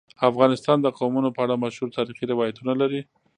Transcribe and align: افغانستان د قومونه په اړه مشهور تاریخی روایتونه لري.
افغانستان 0.29 0.77
د 0.81 0.87
قومونه 0.97 1.29
په 1.35 1.39
اړه 1.45 1.61
مشهور 1.63 1.89
تاریخی 1.97 2.25
روایتونه 2.33 2.73
لري. 2.81 3.01